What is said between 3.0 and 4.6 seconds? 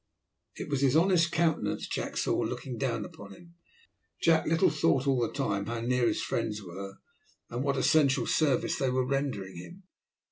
upon him. Jack